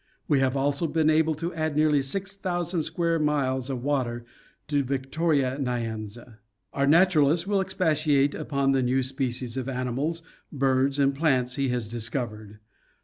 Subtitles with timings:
[0.27, 4.25] We have also been able to add nearly six thousand square miles of water
[4.67, 6.39] to Victoria Nyanza.
[6.73, 11.87] Our naturalist will expatiate upon the new species of animals, birds and plants he has
[11.87, 12.57] discovered.